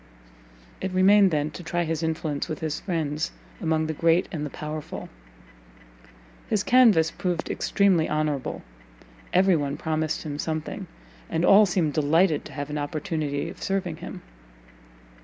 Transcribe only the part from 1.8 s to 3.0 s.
his influence with his